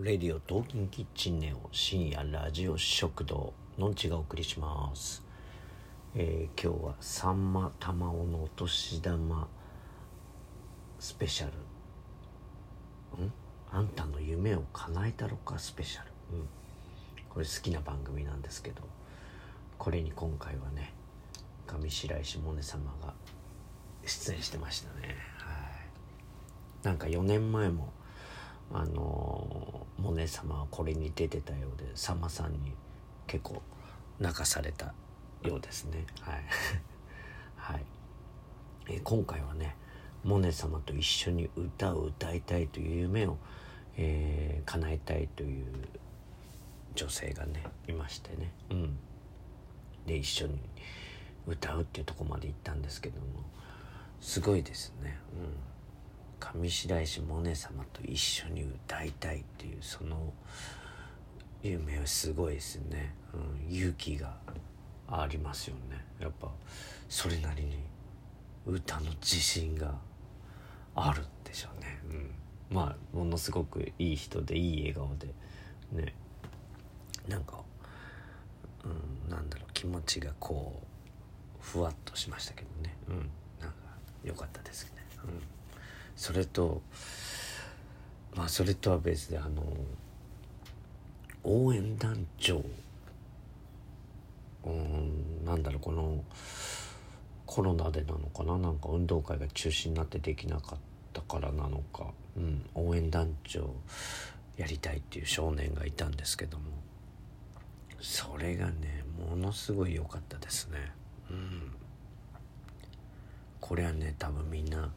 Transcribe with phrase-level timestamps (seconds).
[0.00, 5.24] レディオトーキンキッチンネオ深夜ラジオ食堂のんちがお送りします、
[6.14, 9.48] えー今日はさんま玉緒のお年玉
[11.00, 11.48] スペシャ
[13.18, 13.24] ル。
[13.24, 13.32] ん？
[13.72, 15.58] あんたの夢を叶えたろか？
[15.58, 16.48] スペシャル、うん、
[17.28, 18.82] これ好きな番組なんですけど
[19.78, 20.94] これに今回はね
[21.66, 23.14] 上白石萌音様が
[24.06, 25.16] 出演してましたね。
[25.38, 25.54] は
[26.84, 26.86] い。
[26.86, 27.92] なんか4年前も
[28.72, 32.72] あのモネ様はこれに出てたようでさんまさんに
[33.26, 33.62] 結構
[34.18, 34.94] 泣かされた
[35.42, 36.06] ようですね。
[36.20, 36.44] はい、
[37.56, 37.84] はい。
[38.88, 39.76] え今回はね
[40.24, 43.36] モネ様と一緒に歌を歌いたいという夢を、
[43.96, 45.64] えー叶えたいという
[46.94, 48.52] 女性がねいましてね。
[48.70, 48.98] うん。
[50.06, 50.58] で一緒に
[51.46, 53.26] 歌うっていうとこまで行ったんですけども
[54.20, 55.18] すごいですね。
[55.32, 55.77] うん。
[56.38, 60.32] 上白石萌音様と一緒に歌いたいっていうその
[61.62, 64.36] 夢はすごいですね、うん、勇気が
[65.08, 66.04] ありますよね。
[66.20, 66.50] やっぱ
[67.08, 67.76] それなりに
[68.66, 69.94] 歌の自信が
[70.94, 72.00] あるんでしょうね、
[72.70, 75.28] うん、まあものすごくいい人でいい笑顔で
[75.92, 76.14] ね。
[77.28, 77.62] なんか、
[78.84, 80.88] うん、なんだろう気持ちがこう
[81.60, 82.96] ふわっとしましたけどね。
[83.08, 83.30] うん。
[83.60, 83.76] なんか
[84.24, 85.04] 良かったですね。
[85.24, 85.42] うん。
[86.18, 86.82] それと
[88.34, 89.62] まあそれとは別であの
[91.44, 92.62] 応援団長
[94.64, 96.24] うんなんだろうこの
[97.46, 98.58] コロナでなのかな？
[98.58, 100.78] なんか運動会が中止になってできなかっ
[101.12, 103.74] たからなのか、うん、応援団長
[104.56, 106.64] やりたいっていう少年がいたんですけども。
[108.00, 110.78] それがねものすごい良かったですね。
[111.30, 111.72] うん。
[113.60, 114.90] これはね多分みんな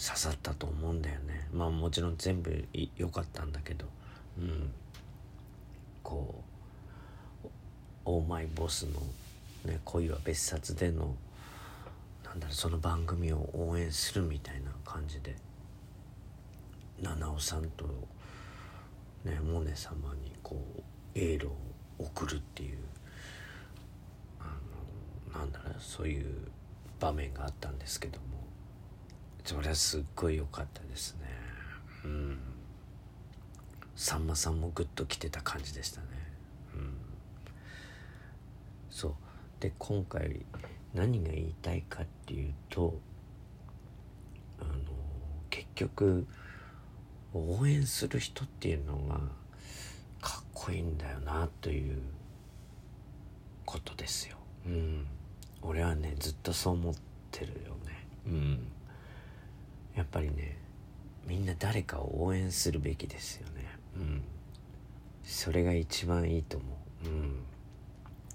[0.00, 1.48] 刺さったと思うんだよね。
[1.52, 3.84] まあもちろん全部良かったんだけど。
[4.38, 4.72] うん。
[6.02, 6.42] こ
[7.44, 7.48] う
[8.06, 9.00] 「オーマイボスの、
[9.64, 11.14] ね「恋は別冊」での
[12.24, 15.36] なんだろうその番組を応援するみたいな感じで。
[17.02, 17.86] 七尾さんと
[19.24, 20.82] ねモネ様にこう
[21.14, 21.56] エールを
[21.98, 22.78] 送るっていう
[24.38, 24.44] あ
[25.34, 26.48] のなんだろうそういう
[26.98, 28.39] 場面があったんですけども。
[29.44, 31.20] それはすっごい良かったですね。
[32.04, 32.38] うん。
[33.96, 36.06] さんまさんもグッと来てた感じでしたね。
[36.74, 36.94] うん。
[38.90, 39.14] そう。
[39.60, 40.40] で今回
[40.94, 42.98] 何が言いたいかっていうと
[44.58, 44.72] あの
[45.50, 46.26] 結局
[47.34, 49.20] 応援する人っていうのが
[50.20, 52.00] かっこいいんだよなという
[53.64, 54.36] ことですよ。
[54.66, 55.06] うん。
[55.62, 56.94] 俺はねずっとそう思っ
[57.30, 58.06] てるよね。
[58.26, 58.72] うん。
[60.10, 60.58] ぱりね
[61.26, 63.66] みんな誰かを応援するべきですよね。
[63.96, 64.22] うん。
[65.24, 66.66] それが一番いいと思
[67.04, 67.08] う。
[67.08, 67.42] うん。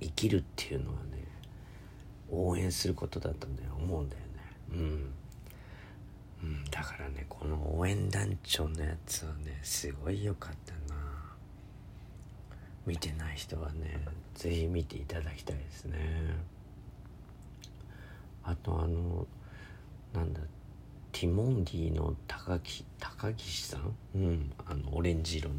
[0.00, 1.26] 生きるっていうのはね
[2.30, 4.26] 応援することだとね思うんだよね。
[4.72, 5.12] うん、
[6.42, 11.00] うん、だからねこの応援団長のやつはねすごい良かったな。
[12.86, 13.98] 見てない人はね
[14.34, 15.98] 是非見ていただきたいですね。
[18.44, 19.26] あとあの
[20.14, 20.40] なんだ
[21.18, 23.94] ティモンディの高木高岸さん？
[24.16, 25.54] うんあのオレンジ色の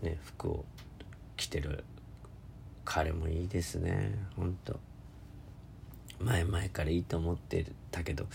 [0.00, 0.64] ね服を
[1.36, 1.82] 着てる
[2.84, 4.14] 彼もいいですね。
[4.36, 4.78] ほんと。
[6.20, 8.26] 前々からいいと思ってたけど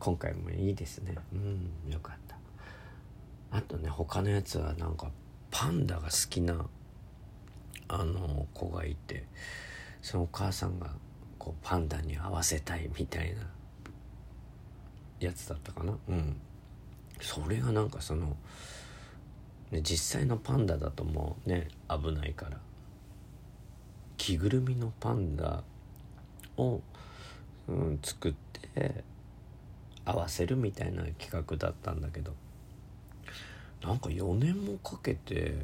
[0.00, 1.14] 今回もいいですね。
[1.32, 2.36] うんよかった。
[3.56, 5.12] あとね他のやつはなんか
[5.52, 6.66] パンダが好きな
[7.86, 9.26] あの子がいて
[10.02, 10.90] そのお母さんが
[11.38, 13.42] こうパンダに合わせたいみたいな
[15.20, 15.96] やつだったかな。
[16.08, 16.36] うん。
[17.20, 18.36] それがなんかその、
[19.70, 22.58] ね、実際のパンダだともうね危ないから。
[24.16, 25.62] 着ぐるみのパンダ
[26.56, 26.80] を、
[27.68, 28.34] うん、作っ
[28.74, 29.04] て
[30.04, 32.34] 合わせるみたいな企画だったんだけど。
[33.82, 35.54] なんか4年もかけて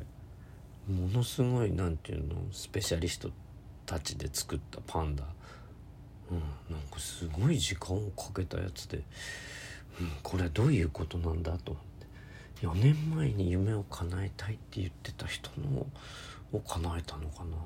[0.88, 3.30] ものすごいなんていうのスペシャリスト
[3.86, 5.24] たちで作ったパンダ
[6.68, 8.98] うん、なんかすごい時間をかけたやつで、
[10.00, 11.92] うん、これどういうことなんだと思って。
[12.66, 15.84] 4年前に夢を叶えたいって言ってた人の
[16.52, 17.56] を叶えたのかな。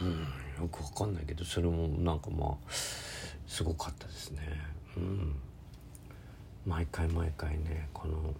[0.00, 0.26] うん
[0.62, 2.56] よくわかんないけどそれもなんかまあ
[3.46, 4.40] すごかったですね。
[4.96, 5.34] うん。
[6.66, 8.34] 毎回毎回ねこの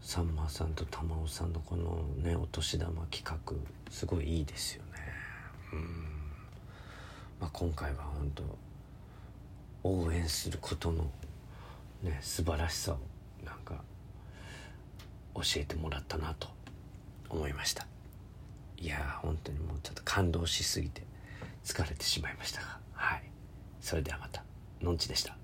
[0.00, 3.38] さんまさんと玉緒さんのこのねお年玉企画
[3.90, 4.90] すごいいいですよね。
[5.72, 6.15] うん。
[7.40, 8.42] まあ、今回は本当
[9.88, 11.10] 応援することの
[12.02, 12.98] ね素晴らしさを
[13.44, 13.82] なんか
[15.34, 16.48] 教えてもらったなと
[17.28, 17.86] 思いました。
[18.78, 21.02] いやー本当にもうちょっと感動しすぎて
[21.64, 22.78] 疲れてしまいましたが。
[22.92, 23.22] はい。
[23.80, 24.42] それではまた
[24.80, 25.36] のんちでした。